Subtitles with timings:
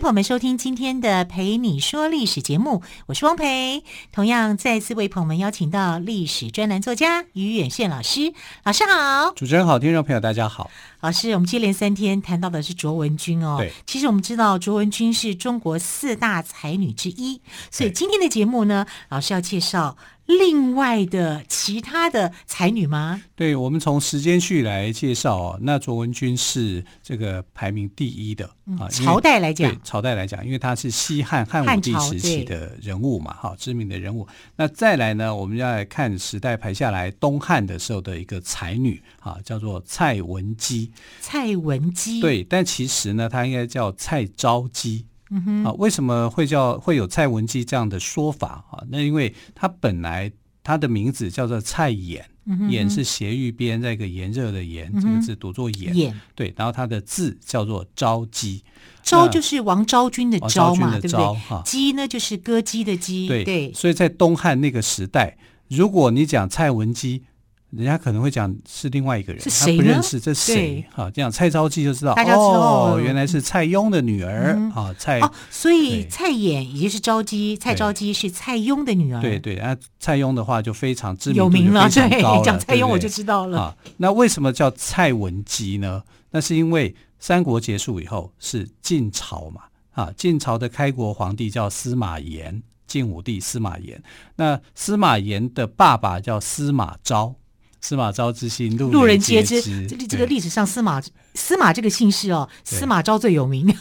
[0.00, 3.84] 朋友们收听今天的《陪你说历史》节目，我是汪培。
[4.10, 8.32] 同样再次为朋友们邀请到历史专栏作家于远炫老师，
[8.64, 9.30] 老师好。
[9.36, 10.70] 主持人好，听众朋友大家好。
[11.00, 13.56] 老师，我们接连三天谈到的是卓文君哦。
[13.58, 19.98] 对，其实我们知道卓文君是中国四大才女之一，所以今天的节目呢，老师要介绍。
[20.26, 23.20] 另外的其他的才女吗？
[23.34, 25.58] 对，我们从时间序来介绍哦。
[25.62, 28.86] 那卓文君是这个排名第一的啊。
[28.88, 34.24] 朝代来讲，对朝代来讲，因为他是西汉汉武帝时期的人物嘛，哈，知名的人物。
[34.54, 40.92] 那再来呢，我们要来看时代排下来，东汉的时候的一个才女啊，叫做蔡文姬。
[41.20, 45.06] 蔡文姬，对，但其实呢，她应该叫蔡昭姬。
[45.30, 48.84] 嗯哼，啊，为什么会叫会有蔡文姬这样的说法啊？
[48.90, 50.30] 那因为她本来
[50.62, 55.92] 她的名字叫做蔡琰，琰是斜玉边那个炎热的炎，这个字读作琰。
[55.92, 58.62] 琰对，然后它的字叫做昭姬，
[59.02, 61.62] 昭就是王昭君的昭嘛，对不对？
[61.64, 63.28] 姬呢就是歌姬的姬。
[63.28, 65.36] 对对，所以在东汉那个时代，
[65.68, 67.22] 如果你讲蔡文姬。
[67.70, 70.84] 人家可能会讲是另外一个人，是谁他不认识这谁？
[70.92, 79.20] 哈，这样蔡昭姬就知道，哦，原来是蔡邕的女儿啊，蔡哦，所以蔡琰也就是昭姬，蔡昭姬是蔡邕的女儿。
[79.20, 83.76] 对对，那蔡邕的话就非常知名，有名了，对，讲蔡邕我就知道了。
[83.98, 86.02] 那为什么叫蔡文姬呢？
[86.32, 94.02] 那是因为三国结束以后是晋朝嘛，啊，晋朝的开国皇帝叫司马炎，晋武帝司马炎。
[94.34, 97.36] 那司马炎的爸爸叫司马昭。
[97.80, 99.60] 司马昭之心，路人皆知。
[99.86, 101.00] 这这个历史上，司马
[101.34, 103.68] 司马这个姓氏哦，司马昭最有名。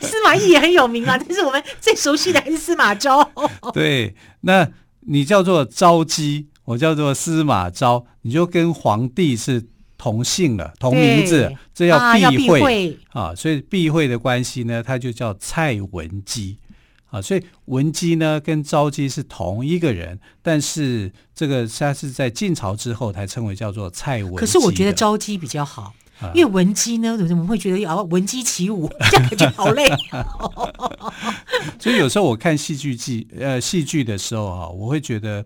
[0.00, 3.28] 司马懿也很有名啊，但是我们最熟悉的还是司马昭。
[3.72, 4.68] 对，那
[5.00, 9.64] 你叫做昭姬，我叫做司马昭，你就跟皇帝是
[9.98, 11.98] 同姓了，同名字，这要
[12.30, 13.34] 避讳啊。
[13.34, 16.58] 所以避讳的关系呢，他就叫蔡文姬。
[17.12, 24.36] 啊，所以文姬呢跟昭姬是同一个人，但是这个他是在晋朝之后才称为叫做蔡文姬。
[24.38, 29.86] 可是我觉得昭姬比较好，啊、因为文姬呢，怎么会觉得要文姬起舞， 这样感觉好累。
[31.78, 35.44] 所以有时候我看戏剧剧呃戏剧的时候啊，我会觉得。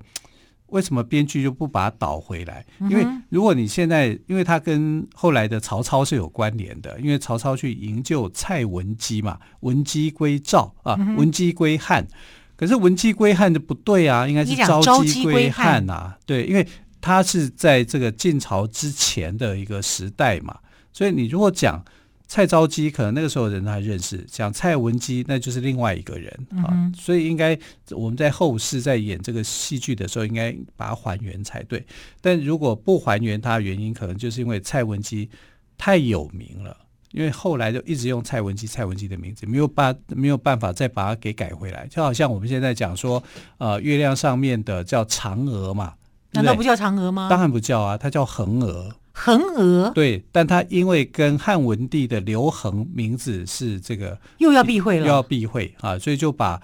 [0.70, 2.66] 为什么编剧就不把它倒回来？
[2.90, 3.06] 因为
[3.36, 12.08] 如果你现在，因为他跟后来的曹操是有关联的，因为曹操去营救蔡文姬嘛，文姬归赵啊，文姬归汉。
[12.56, 16.16] 可是文姬归汉就不对啊，应该是昭姬归汉啊。
[16.24, 16.66] 对，因为
[17.02, 20.56] 他是在这个晋朝之前的一个时代嘛，
[20.94, 21.84] 所以你如果讲。
[22.28, 27.56] 蔡昭基可能那个时候人还认识，讲蔡文姬那就是另外一个人啊，嗯、所以应该
[27.90, 31.86] 我们在后世在演这个戏剧的时候，应该把它还原才对。
[32.20, 35.30] 但如果不还原它的原因，可能就是因为蔡文姬
[35.78, 36.76] 太有名了，
[37.12, 41.86] 因为后来就一直用蔡文姬、蔡文姬的名字，没有办没有办法再把它给改回来。
[41.86, 43.22] 就好像我们现在讲说，
[43.58, 45.94] 呃，月亮上面的叫嫦娥嘛，
[46.32, 47.28] 难道不叫嫦娥吗？
[47.30, 48.92] 当然不叫啊，它叫恒娥。
[49.18, 56.60] 恒娥对，但他因为跟汉文帝的刘恒名字是这个，又要避讳了，又要避讳啊，所以就把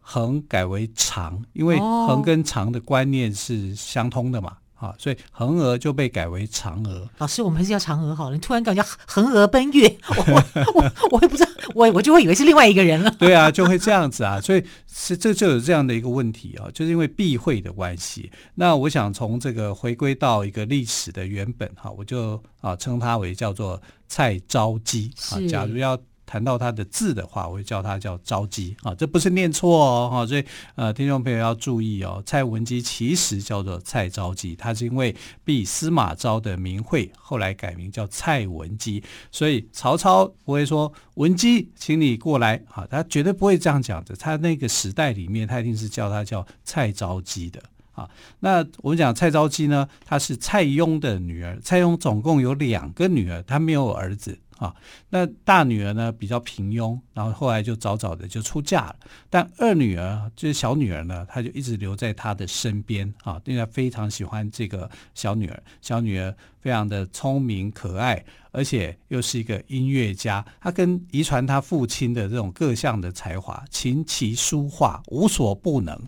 [0.00, 4.58] 恒改为长，因为恒跟长的观念是相通的嘛。
[4.78, 7.08] 哦啊，所以恒娥就被改为嫦娥。
[7.18, 8.34] 老师，我们还是叫嫦娥好了。
[8.36, 10.42] 你突然感觉恒娥奔月，我
[10.74, 13.10] 我我也不知道，我我就会以为是另外一个人了。
[13.18, 14.40] 对啊，就会这样子啊。
[14.40, 18.30] 所以是这就有这样的一个问题啊，就是因为避讳的关系。
[18.54, 25.40] 那我想从这个回归到一个历史的原本哈，我就啊称它为叫做蔡昭姬啊。
[25.48, 25.98] 假如要。
[26.26, 30.44] 谈到他的字的话，我会叫他叫招姬啊，这不是念错哦，哈，所以
[30.74, 35.14] 呃，听众朋友要注意哦，蔡文姬其实叫做蔡昭姬，他是因为
[35.44, 47.62] 避司马昭的名讳，后来改名叫蔡文姬，所以曹操不会说文姬，请你过来啊，他绝对不会这样讲的，他那个时代里面，他一定是叫他叫蔡昭姬的。
[47.96, 48.06] 啊，
[48.40, 51.58] 那我们讲蔡昭姬呢，她是蔡邕的女儿。
[51.62, 54.74] 蔡邕总共有两个女儿，她没有儿子啊。
[55.08, 58.96] 那大女儿呢比较平庸，然后后来就早早的就出嫁了。
[59.30, 65.62] 但二女儿就是小女儿呢，她就一直留在她的身边啊，因为她非常喜欢这个小女儿。
[65.80, 70.44] 小女儿非常的聪明可爱，而且又是一个音乐家。
[70.60, 75.98] 她跟遗传她父亲的这种各项的才华，琴棋书画无所不能，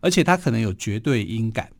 [0.00, 1.70] 而且她可能有绝对音感。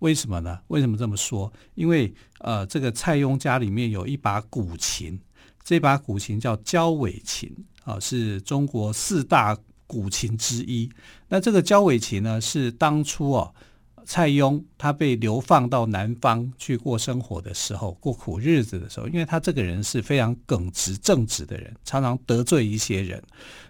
[0.00, 0.58] 为什么呢？
[0.66, 1.50] 为什么这么说？
[1.76, 5.18] 因为呃，这个蔡邕家里面有一把古琴，
[5.64, 7.50] 这把古琴叫焦尾琴
[7.84, 9.56] 啊，是中国四大
[9.86, 10.90] 古琴之一。
[11.28, 13.54] 那这个焦尾琴呢，是当初哦，
[14.04, 23.22] 蔡邕他被流放到南方去过生活的时候，过苦日子的时候，因为他这个人是非常耿直正直的人，常常得罪一些人。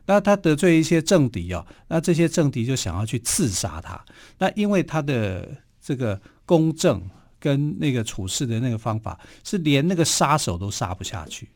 [0.04, 4.04] 那他得罪一些政敌哦，那这些政敌就想要去刺杀他。
[4.38, 5.48] 那因为他的
[5.80, 7.00] 这个公正
[7.38, 11.48] 跟那个处事的那个方法，是连那个杀手都杀不下去。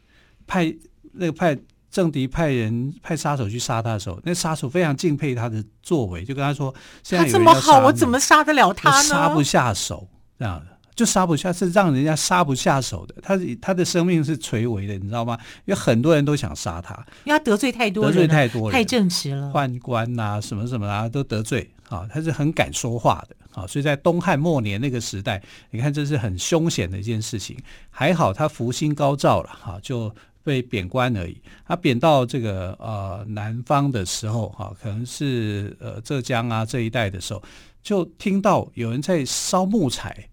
[0.49, 0.75] 派
[1.13, 1.57] 那个派
[1.91, 6.75] 政敌派人派杀手去杀他的时候，那杀手非常敬佩他的作为，就跟他说
[7.05, 9.03] ：“现在有人要杀你，他这么好，我怎么杀得了他呢？
[9.05, 10.09] 杀不下手，
[10.39, 10.67] 这样的
[10.97, 13.15] 就杀不下，是让人家杀不下手的。
[13.23, 15.39] 他他的生命是垂危的，你知道吗？
[15.65, 27.57] 因为很多人都想杀他，因为他得罪太多人，得罪太多人，太正直了，宦官呐、啊，什么什么啊，都得罪。”啊，他是很敢说话的啊，所以在东汉末年那个时代，你看这是很凶险的一件事情。
[27.89, 30.15] 还好他福星高照了哈，就
[30.49, 31.37] 被贬官而已。
[31.67, 37.43] 他贬到这个呃南方的时候哈，可能是呃浙江啊这一带的时候，
[37.83, 40.29] 就听到有人在烧木材，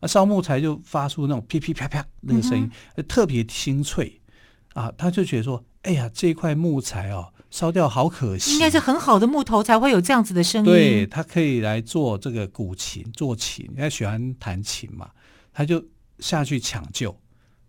[0.00, 4.20] 啊烧木材就发出那种噼噼啪啪那个声音，嗯、特别清脆
[4.74, 7.32] 啊，他就觉得说，哎呀这块木材哦。
[7.50, 10.64] 烧掉好可惜，应该是很好的木头才会有这样子的声音。
[10.64, 15.10] 对，他可以来做这个古琴，做琴，他喜欢弹琴嘛，
[15.52, 15.84] 他就
[16.20, 17.10] 下去抢救，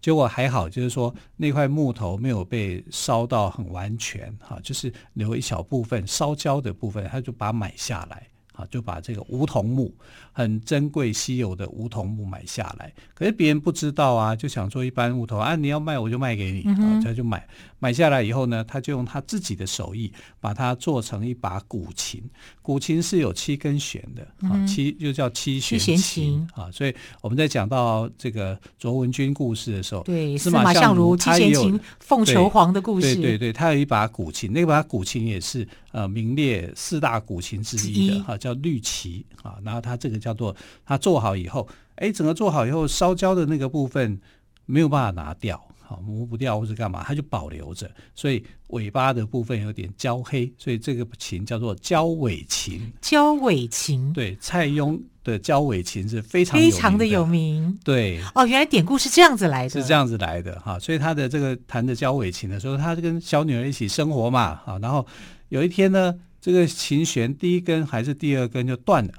[0.02, 8.28] 结果还好，就是说那块木头没有被烧到很完全，哈，就是留一小部分烧焦的部分，他就把它买下来。
[8.54, 9.96] 啊就把这个梧桐木
[10.32, 17.46] 很珍贵稀有的梧桐木买下来，可是别人不知道啊，就想说一般木头啊，你要卖我就卖给你，啊、嗯，他就买
[17.80, 22.24] 买下来以后呢，他就用他自己的手艺把它做成一把古琴。
[22.62, 26.72] 古琴是有七根弦的，啊，嗯、七就叫七弦琴，啊。
[26.72, 38.56] 所以我们在讲到这个卓文君故事的时候，对司马相如七弦琴凤求凰的故事，对对对，他有一把古琴，那把古琴也是呃名列四大古琴之一的，哈，叫。
[38.62, 44.18] 绿旗啊，然后他这个叫做它做好以后，哎，整个做好以后烧焦的那个部分
[44.66, 52.94] 没有办法拿掉，好磨不掉或者干嘛，它就保留着，所以尾巴的部分有点焦黑，所以这个琴叫做焦尾琴。
[53.02, 57.78] 焦尾琴，对，蔡邕的焦尾琴是非常非常的有名。
[57.84, 65.06] 对，哦，原来典故是这样子来的，是这样子来的哈，所以他的这个弹的焦尾琴的时候，他就跟小女儿一起生活嘛，啊，然后
[65.50, 66.16] 有一天呢。
[66.44, 69.14] 这个琴弦第一根还是第二根就断了，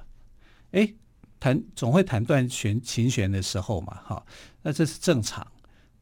[0.73, 0.93] 哎，
[1.39, 4.23] 弹总会弹断弦琴弦的时候嘛，哈，
[4.63, 5.47] 那这是正常。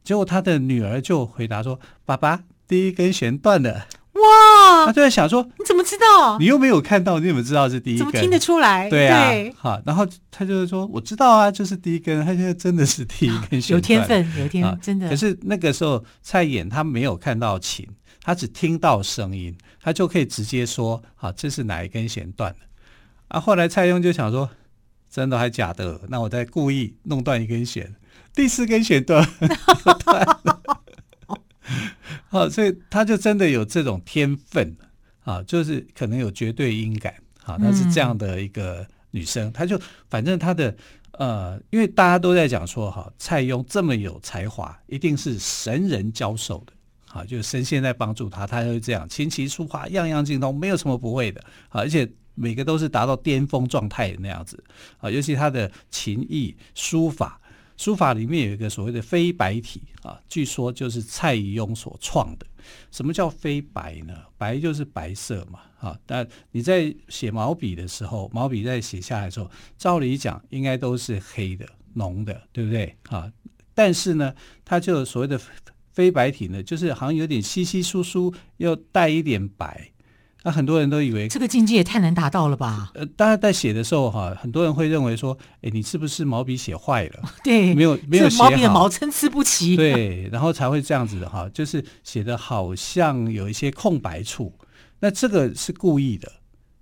[0.03, 4.87] 结果他的女儿就回答说：“爸爸，第一根弦断了。”哇！
[4.87, 6.39] 他就在想说：“你怎么知道？
[6.39, 8.07] 你又没有看到，你怎么知道是第一根？
[8.07, 8.91] 怎么听得出来？
[8.91, 9.81] 对啊，好。
[9.87, 12.25] 然后他就是说：我知道啊，就是第一根。
[12.25, 15.09] 他现在真的是第一根 弦，有天分，有天分，真的。
[15.09, 17.87] 可是那个时候蔡琰他没有看到琴。”
[18.23, 22.59] 他只听到声音，他就可以直接说：“好，这是哪一根弦断了？”
[23.29, 24.51] 啊，后来蔡邕就想说
[25.11, 26.01] ：“真的还假的？
[26.09, 27.95] 那我再故意弄断一根弦，
[28.35, 29.27] 第四根弦断
[30.05, 30.63] 断了。”
[32.31, 34.77] 好，所以他就真的有这种天分
[35.25, 37.13] 啊，就是可能有绝对音感
[37.45, 40.75] 啊，她是这样的一个女生，她就反正她的
[41.13, 46.73] 呃，因为大家都在讲说哈，蔡邕这么有才华，一定是神人教授的。
[47.13, 54.63] 啊，就是神仙在帮助他，他就这样琴棋书画样样精通，没有什么不会的啊，而且每个都是达到巅峰状态的那样子
[54.99, 55.11] 啊。
[55.11, 57.41] 尤其他的琴艺书法，
[57.77, 62.47] 书法里面有一个所谓的飞白体啊，据说就是蔡邕所创的。
[62.91, 64.15] 什么叫飞白呢？
[64.37, 65.99] 白就是白色嘛啊。
[66.07, 73.33] 但你在写毛笔的时候，毛笔在写下来的时候，照理讲应该都是黑的浓的，对不对啊？
[73.75, 74.35] 但是呢，
[74.65, 75.41] 它就所谓的。
[75.93, 79.91] 飞白体呢，就是好像有点稀稀疏疏，又带一点白。
[80.43, 82.91] 那很多人都以为这个境界也太难达到了吧？
[82.95, 87.31] 呃，大家在写的时候哈，很多人会认为说，哎，你是不是毛笔写坏了？
[87.45, 89.77] 对，没有没有写毛笔的毛参差不齐。
[89.77, 94.55] 对，然后才会这样子的哈，就是写的好像有一些空白处。
[95.01, 96.31] 那这个是故意的，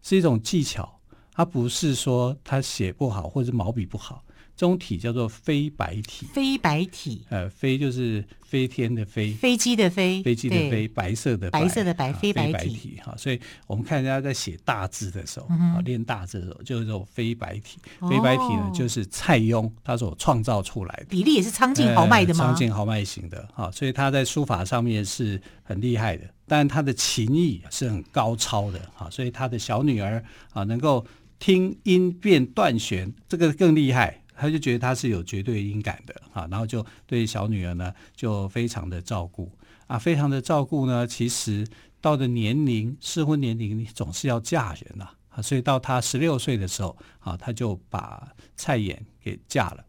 [0.03, 1.00] 是一种技巧，
[1.33, 4.23] 它不是说他写不好或者毛笔不好。
[4.59, 6.27] 这种体叫做飞白体。
[6.27, 13.15] 飞白体，呃，飞就是飞天的飞，飞机的飞，飞机的飞，白色的白色的白，飞白体哈。
[13.17, 17.79] 所以我们看人家在写大字的时候，啊，练大字的时候，就是这种飞白体。
[18.11, 22.47] 飞白体呢，就是蔡邕他所创造出来的，比例也是苍劲豪迈的吗？
[22.47, 31.07] 苍劲豪迈型的哈，所以他在书法上面是很厉害的，但他的琴艺是很高超的哈，所以他的小女儿啊，能够。
[31.41, 34.21] 听音辨断弦，这个更厉害。
[34.38, 39.50] 他就觉得他是有绝对音感的啊，然后就对小女儿呢就非常的照顾
[39.87, 41.07] 啊，非常的照顾呢。
[41.07, 41.66] 其实
[42.00, 49.85] 到的年龄适婚年龄，你总是要嫁人呐啊，所以到他十六岁的时候啊，他就把蔡妍给嫁了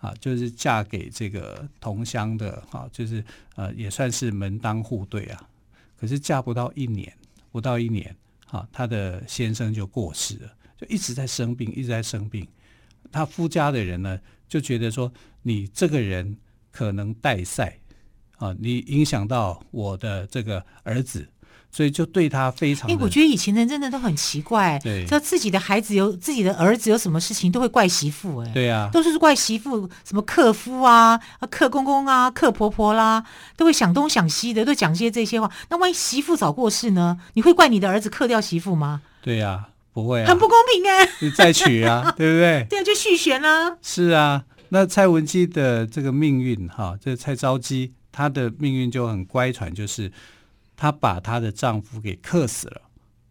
[0.00, 3.24] 啊，就是嫁给这个同乡的啊，就是
[3.54, 5.48] 呃也算是门当户对啊。
[5.98, 7.10] 可是嫁不到一年，
[7.50, 8.14] 不到一年
[8.50, 10.52] 啊，他的先生就过世了。
[10.78, 12.46] 就一直在生病，一直在生病。
[13.10, 16.36] 他夫家的人呢，就觉得说你这个人
[16.70, 17.78] 可能带赛
[18.38, 21.28] 啊，你影响到我的这个儿子，
[21.70, 22.90] 所以就对他非常。
[23.00, 31.18] 我觉得以前人真的都很奇怪，对，知道自己的孩子有自己的儿子有什么事情，都会怪媳妇，哎，对啊，都是怪媳妇，什么克夫啊、
[31.50, 33.24] 克公公啊、克婆婆啦，
[33.56, 35.50] 都会想东想西的，都讲些这些话。
[35.70, 37.18] 那万一媳妇早过世呢？
[37.34, 39.02] 你会怪你的儿子克掉媳妇吗？
[39.22, 39.68] 对呀。
[39.96, 41.08] 不会啊，很不公平哎！
[41.20, 42.66] 你再娶啊， 对不对？
[42.68, 43.74] 对啊，就续弦啊。
[43.80, 50.12] 是啊，那蔡文姬的这个命运哈，这蔡昭姬她的命运就很乖舛，就是
[50.76, 52.82] 她把她的丈夫给克死了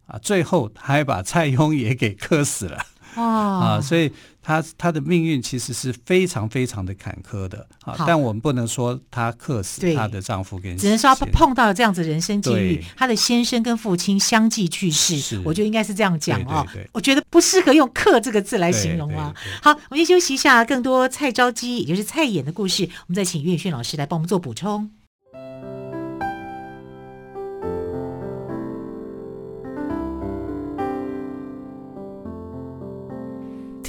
[0.07, 2.83] 啊，最后她还把蔡邕也给克死了。
[3.15, 7.95] 哦、啊，所以她她的命运其实是非常非常的坎坷的啊。
[8.05, 16.65] 但我们不能说她克死她的丈夫跟，只能说她碰到了这样子人生境遇，她的先生跟父亲相继去世，我觉得应该是这样讲哦。
[16.91, 19.33] 我觉得不适合用“克”这个字来形容啊。
[19.61, 24.91] 好，我们先休息一下，更多蔡昭姬也就是蔡琰的故事，我们再请岳轩老师来帮我们做补充。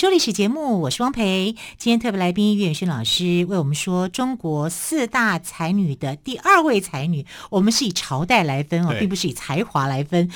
[0.00, 1.54] 说历史节目，我是汪培。
[1.76, 7.26] 今天特别来宾岳远轩老师为我们说中国四大才女的第二位才女。
[7.50, 10.30] 我们是以朝代来分哦，并不是以才华来分。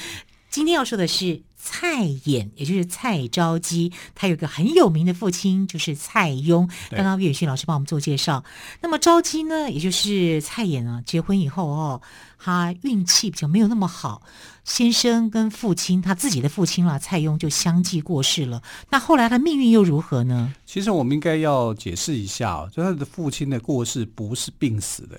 [0.51, 1.41] 今天要说的是。
[1.67, 6.69] 蔡琰，也就是蔡昭基，他有个很有名的父亲，就是蔡邕。
[6.91, 8.45] 刚刚岳轩老师帮我们做介绍。
[8.83, 12.03] 那么昭基呢，也就是蔡琰啊，结婚以后哦，
[12.39, 14.21] 他运气比较没有那么好，
[14.65, 18.63] 先生跟父亲，他自己的父亲啦，蔡邕就相继过世了。
[18.91, 20.53] 那后来他命运又如何呢？
[20.67, 25.19] 其实我们应该要解释一下哦，就他的父亲的过世不是病死的。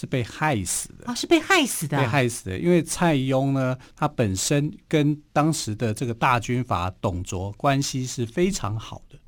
[0.00, 1.14] 是被害死的啊！
[1.14, 2.58] 是被害死的，被害死的。
[2.58, 9.18] 因为蔡邕呢，他本身跟当时的这个大军阀董卓关系是非常好的。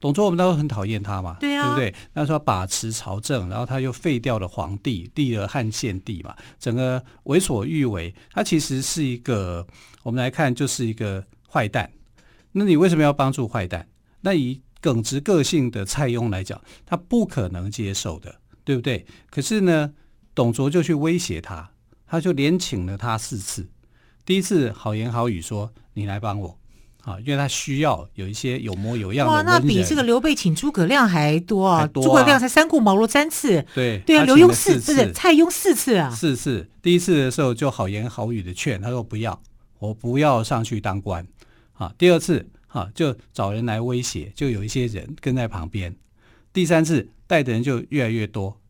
[0.00, 1.94] 董卓我们都很讨厌他嘛，对啊，对不对？
[2.12, 8.12] 那说把持朝政，然后他又废掉了皇帝，立了汉献帝嘛，整个为所欲为。
[8.32, 9.64] 他其实是一个，
[10.02, 11.88] 我们来看就是一个坏蛋。
[12.50, 13.86] 那你为什么要帮助坏蛋？
[14.22, 18.34] 那以耿直个性的蔡邕来讲，他不可能接受的。
[18.66, 19.06] 对不对？
[19.30, 19.92] 可是呢，
[20.36, 21.70] 董卓就去威胁他，
[22.06, 23.66] 他就连请了他四次。
[24.24, 26.58] 第一次好言好语说：“你来帮我
[27.04, 31.86] 啊，因为他需要有一些有模有样的人。”哇，那比这个刘备请诸葛亮还多啊！
[31.86, 36.68] 多啊，诸葛亮才三顾茅庐三次，对对啊，刘墉四次，蔡邕四次啊，四次。
[36.82, 39.40] 第一次的时候就好言好语的劝他说：“不要，
[39.78, 41.26] 我不要上去当官
[41.72, 45.96] 啊。”第二次啊，就找人来威胁，就有一些人跟在旁边。
[46.52, 48.60] 第三次带的人就越来越多，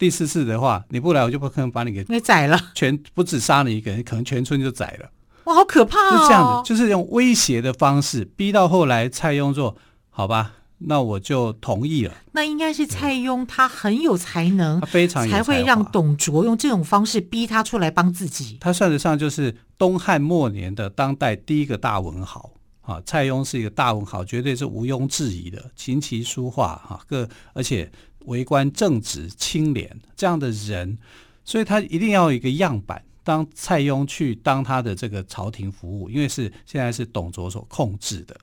[0.00, 2.58] 第四次的话，你不来，我就不可能把你给给宰了。
[2.74, 5.10] 全不止杀你一个人，可能全村就宰了。
[5.44, 6.22] 哇，好可怕哦！
[6.22, 9.76] 是这样子，就是用威胁的方式逼到后来，蔡邕说
[10.08, 18.56] ：“好吧，那我就同意了。”那应该是蔡邕他很有才能，他非常有才，才会让董卓用这种方式逼他出来帮自己。
[18.58, 22.52] 他算得上就是东汉末年的当代第一个大文豪。
[22.80, 27.88] 啊，蔡邕是一个大文豪，绝对是毋庸置疑的，琴棋书画哈各，而且
[28.26, 30.98] 为官正直清廉这样的人，
[31.44, 33.04] 所以他一定要有一个样板。
[33.22, 38.34] 当蔡邕去当他的这个朝廷服务，因为是现在是董卓所控制的。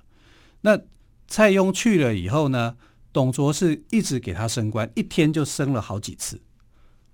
[0.61, 0.79] 那
[1.27, 2.75] 蔡邕去了以后呢，
[3.11, 6.39] 董卓是一直给他升官，一天就升了好几次。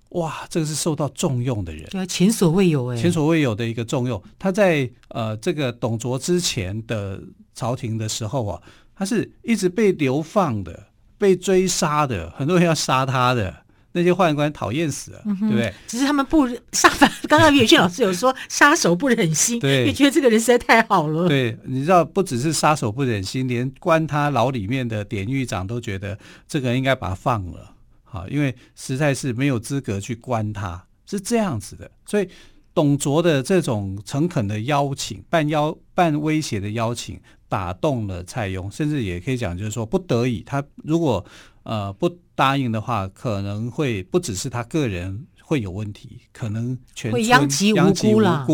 [0.10, 4.22] 哇，这个是受到重用的人，对，前所未有哎，前所未有的一个重用。
[4.38, 7.20] 他在呃这个董卓之前的
[7.56, 8.62] 朝廷的时候啊，
[8.94, 10.88] 他是一直被流放的，
[11.24, 13.64] 被追杀的，很多人要杀他的。
[13.94, 15.74] 那些宦官讨厌死了，嗯、对不对？
[15.88, 17.10] 只是他们不杀反。
[17.30, 21.30] 刚刚岳俊老师有说，杀手不忍心，对，因为觉得这个人实在太好了。
[21.30, 27.72] 对，你知道，不只是杀手不忍心，连关他牢里面的典狱长都觉得这个人应该把他放了，
[28.04, 31.90] 好，因为实在是没有资格去关他，是这样子的。
[32.06, 32.28] 所以
[32.74, 37.22] 董卓的这种诚恳的邀请，半邀半威胁的邀请，
[37.54, 41.24] 打动了蔡邕，甚至也可以讲，就是说不得已，他如果。
[41.66, 48.46] 呃，不答应的话，可能会不只是他个人会有问题，可能全村殃及无辜了。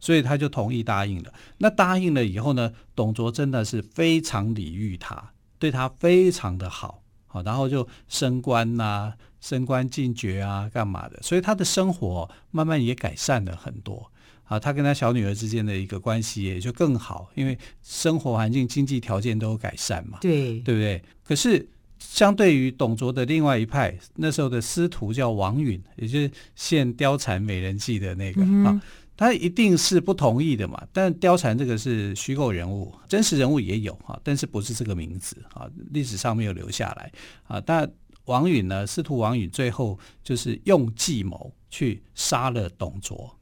[0.00, 1.30] 所以他就同意答应了。
[1.58, 11.20] 那答应了以后呢，董卓真的是非常礼遇他，对他非常的好，好，然后就升官呐、啊，升官进爵啊，干嘛的？
[11.20, 14.10] 所以他的生活慢慢也改善了很多。
[14.54, 20.18] 啊，他跟他小女儿之间的一个关系也就更好，因为生活环境、经济条件都有改善嘛。
[20.20, 21.02] 对，对不对？
[21.22, 21.68] 可是。
[21.96, 28.82] 相对于董卓的另外一派，那时候的司徒叫王允，也就是献貂蝉美人计的那个、嗯、啊，
[29.16, 30.86] 他一定是不同意的嘛。
[30.92, 37.10] 但貂蝉这个是虚构人物，真实人物也有啊，但是不是这个名字啊，历史上没有留下来
[37.44, 37.58] 啊。
[37.58, 37.90] 但
[38.26, 43.34] 王允呢，司徒王允最后就是用计谋去杀了董卓。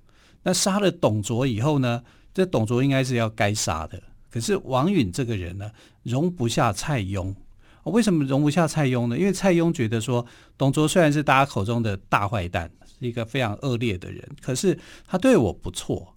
[0.42, 2.02] 那杀了董卓以后呢，
[2.34, 5.70] 这董卓应该是要该杀的，可是王允这个人呢，
[6.02, 7.34] 容不下蔡邕。
[7.84, 9.18] 为什么容不下蔡邕呢？
[9.18, 10.24] 因为蔡邕觉得说，
[10.56, 16.14] 董卓虽然是大家口中的大坏蛋，是一个非常恶劣的人，可是他对我不错。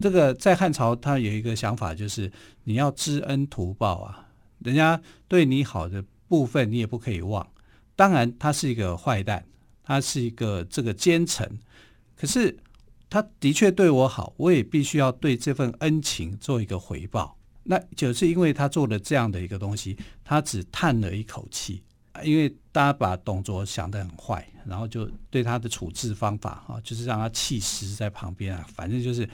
[0.00, 2.30] 这个在汉朝，他有一个想法，就是
[2.64, 4.26] 你要知恩图报啊，
[4.58, 7.46] 人家对你好的部分，你也不可以忘。
[7.94, 9.46] 当然，他是一个坏蛋，
[9.84, 11.48] 他是一个这个奸臣，
[12.16, 12.58] 可是
[13.08, 17.36] 他的确对我好，我也必须要对这份恩情做一个回报。
[17.64, 21.82] 那就是因为他做了这样的一个东西，他只叹了一口气，
[22.22, 29.28] 因为大家把董卓想得很坏，然后就对他的处置方法啊，就是让他弃尸在旁边啊，反正就是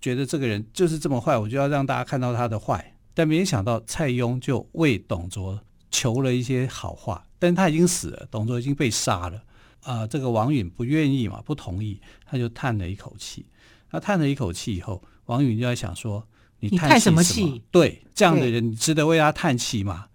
[0.00, 2.94] 觉得这个人就是这么坏，我就要让大家看到他的坏。
[3.12, 5.60] 但没想到蔡邕就为董卓
[5.90, 9.42] 求了一些好话，但他已经死了，董卓已经被杀了
[9.84, 10.06] 啊。
[10.06, 13.46] 这个王允不愿意嘛，不同意，他就叹了一口气。
[13.90, 16.26] 他叹了一口气以后，王允就在想说。
[16.60, 17.60] 你叹什么气？
[17.70, 20.06] 对，这样的人你值得为他叹气吗？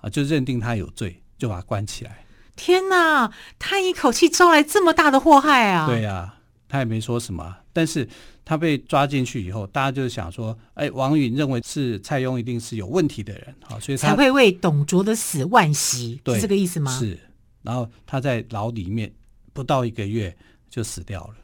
[0.00, 2.24] 啊，就认定他有罪，就把他关起来。
[2.56, 5.86] 天哪，叹一口气招来这么大的祸害啊！
[5.86, 8.08] 对呀、啊，他也没说什么，但是
[8.46, 16.98] 他被抓进去以后，大家就想说，哎，王允认为是蔡邕一定是有问题的人，好，所以他才会为董卓的死惋惜，是这个意思吗？
[16.98, 17.18] 是，
[17.62, 19.12] 然后他在牢里面
[19.52, 20.36] 不到一个月
[20.68, 21.36] 就死掉了，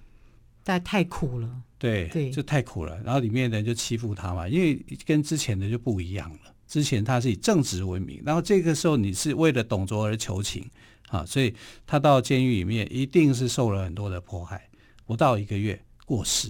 [0.63, 1.63] 但太苦了。
[1.79, 3.01] 对，对，就太苦了。
[3.03, 6.55] 然后里面的人就欺负他嘛，因为跟之前的就不一样了。
[6.67, 10.69] 之前他是以正直闻名，然后这个时候你是为了董卓而求情
[11.09, 11.55] 啊，所以
[11.87, 14.69] 他到监狱里面一定是受了很多的迫害。
[15.05, 16.49] 不到一个月过世，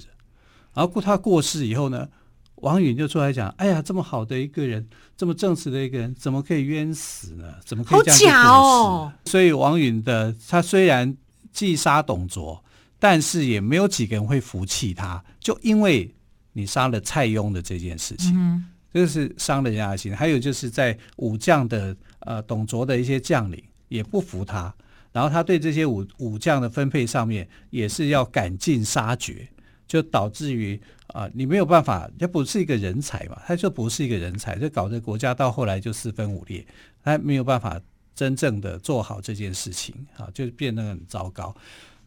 [0.72, 2.09] 然后他过世以后呢，
[2.57, 7.55] 王允就出来讲：“哎呀，这么好的一个人，这么正直的一个人，怎么可以冤死呢？
[7.64, 9.12] 怎么可以这样过世？”好假哦！
[9.25, 11.16] 所以王允的他虽然
[11.53, 12.62] 既杀董卓。
[12.99, 16.11] 但是也没有几个人会服气他，就因为
[16.55, 20.16] 你杀了蔡邕的这件事情，嗯，这个是伤了人家的心。
[20.16, 24.75] 还有就是在武将的呃董卓的一些将领也不服他，
[25.12, 29.47] 然后他对这些武武将的分配上面也是要赶尽杀绝，
[29.87, 36.66] 就导致于啊、你没有办法，他不是一个人才嘛，他就不是一个人才，就搞得国家到后来就四分五裂，
[37.03, 37.81] 他没有办法
[38.14, 41.57] 真正的做好这件事情啊，就变得很糟糕。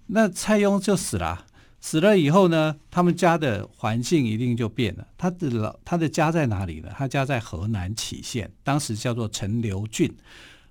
[0.07, 1.45] 那蔡邕就死了，
[1.79, 5.07] 死了以后呢，他们家的环境一定就变了。
[5.17, 6.89] 他的老他的家在哪里呢？
[6.95, 10.13] 他家在河南杞县，当时叫做陈留郡。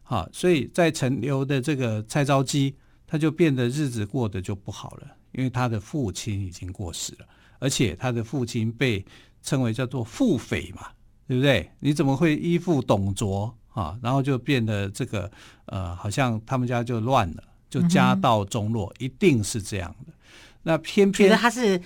[0.03, 7.27] 好，所以在陈留的这个蔡昭姬，他就变得日子过得就不好了，因为他的父亲已经过世了，
[7.59, 9.05] 而且他的父亲被
[9.43, 10.89] 称为叫做父匪嘛，
[11.27, 11.71] 对不对？
[11.81, 13.99] 你怎么会依附董卓啊？
[14.03, 15.31] 然后就变得这个
[15.67, 17.45] 呃，好像他们家就乱了。
[17.71, 20.13] 就家道中落，嗯，一定是这样的。
[20.63, 21.79] 那偏偏觉得他是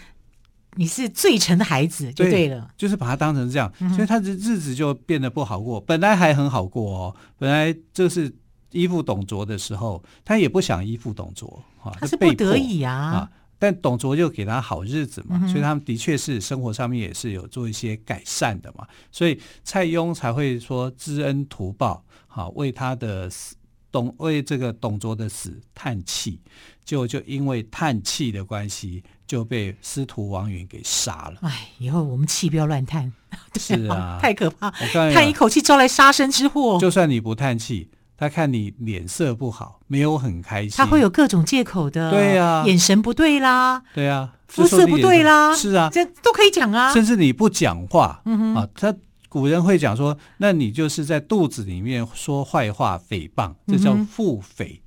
[0.77, 5.81] 你是罪臣的孩子就对了，对就是把他当成这样，嗯、所以他的日子就变得不好过。
[5.81, 8.33] 本来还很好过哦，本来就是
[8.73, 12.93] 依附董卓的时候，他也不想依附董卓啊，他是不得已啊。
[12.93, 23.55] 啊但董卓就给他好日子嘛，所以他们的确是生活上面也是有做一些改善的嘛，所以蔡邕才会说知恩图报，好为他的死
[23.93, 26.41] 董为这个董卓的死叹气，
[26.85, 31.39] 就就因为叹气的关系就被司徒王允给杀了。
[31.43, 33.13] 哎，以后我们气不要乱叹，
[33.61, 34.73] 是啊， 太可怕，
[35.13, 36.81] 叹一口气招来杀身之祸。
[36.81, 37.89] 就算你不叹气。
[38.23, 42.13] 他看你脸色不好，没有很开心，他会有各种借口的。
[42.13, 46.95] 对呀，眼神不对啦，对啊，肤色不对啦，是啊，这都可以讲啊。
[46.95, 48.95] 甚至你不讲话，嗯哼啊，他
[49.29, 54.79] 古人会讲说，那你就是在肚子里面说坏话，诽谤，这叫腹诽。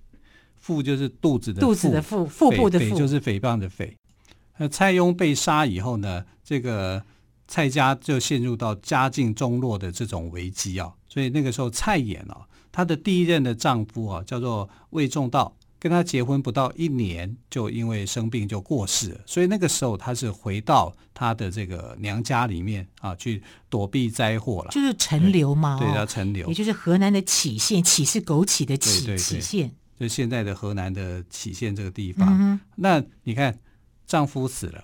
[0.56, 3.91] 腹就是肚子的肚子的腹，腹部的腹就是诽谤的诽。
[4.58, 7.04] 那蔡邕被杀以后呢，这个
[7.50, 12.48] 蔡家就陷入到家境中落的这种危机啊，所以那个时候蔡琰啊。
[12.76, 19.22] 她的第一任的丈夫啊，叫做魏仲道，跟她结婚不到一年，就因为生病就过世了。
[19.26, 24.72] 所以那个时候，她是回到她的这个娘家里面啊，去躲避灾祸了。
[24.72, 32.28] 就是陈留嘛，对，叫陈留，也就是河南的杞县，杞是枸杞的杞，杞县，就现在的河南的杞县这个地方。
[32.38, 33.58] 嗯、那你看，
[34.06, 34.84] 丈夫死了，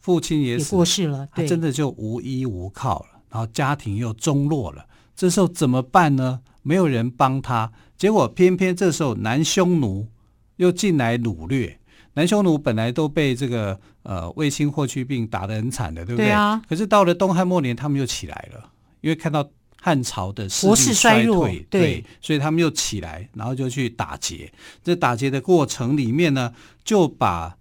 [0.00, 6.40] 父亲也过世了，她真的就无依无靠了，然后家庭又中落了，这时候怎么办呢？
[6.66, 10.08] 没有人帮他，结果偏偏这时候南匈奴
[10.56, 11.78] 又进来掳掠。
[12.14, 16.26] 南匈奴本来都被这个呃卫青、霍去病打得很惨的，对不对？
[16.26, 16.60] 对啊。
[16.68, 19.48] 可是到了东汉末年，他们又起来了，因为看到
[19.80, 24.52] 汉朝的势力衰退，对，对，所以他们又起来，然后就去打劫。
[24.82, 26.52] 这打劫的过程里面呢，
[26.82, 27.56] 就把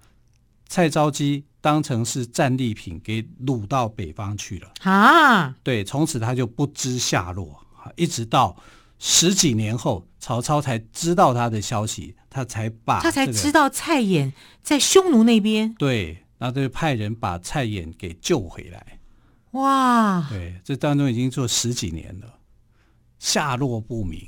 [0.67, 4.71] 蔡昭姬当成是战利品，给掳到北方去了。
[4.81, 7.63] 啊，对，从此他就不知下落，
[7.95, 8.57] 一直到。
[8.97, 14.31] 十几年后，曹操才知道他的消息，他才把、这个、他才知道蔡琰
[14.63, 15.73] 在匈奴那边。
[15.75, 18.99] 对，然后就派人把蔡琰给救回来。
[19.51, 20.25] 哇！
[20.29, 22.39] 对，这当中已经做十几年了，
[23.19, 24.27] 下落不明。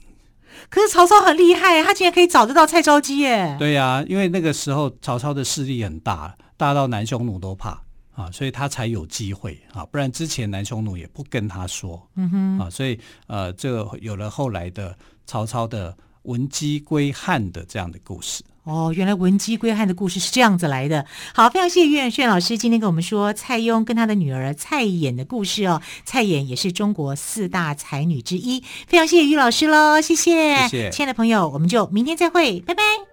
[0.70, 3.56] 可是曹操很厉害，他竟然可以找得到蔡昭姬耶。
[3.60, 7.84] 对呀、啊，因为那个时候曹操的势力很大，大到南匈奴都怕。
[8.18, 18.44] 啊，所以他才有机会啊，不然之前南匈奴也不跟他说，嗯哼，啊，所以呃，这个有了后来的曹操的闻鸡归汉的这样的故事。
[18.64, 21.06] 哦，原来闻鸡归汉的故事是这样子来的。
[21.34, 25.82] 好，非常谢谢于远炫老师今天跟我们说蔡邕跟他的女儿蔡琰的故事哦。
[26.04, 33.07] 蔡琰也是中国四大才女之一，非常谢谢于老师喽，谢谢，谢谢，亲爱的朋友，我们就明天再会，拜拜。